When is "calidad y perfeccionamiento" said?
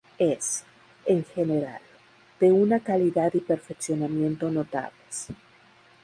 2.79-4.49